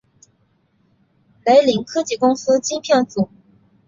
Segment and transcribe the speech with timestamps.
[1.45, 3.29] 雷凌科技公司晶片组。